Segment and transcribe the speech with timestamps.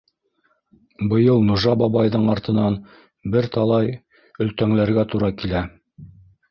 [1.11, 2.79] Быйыл нужа бабайҙың артынан
[3.37, 3.95] бер талай
[4.47, 5.65] өлтәңләргә тура килә.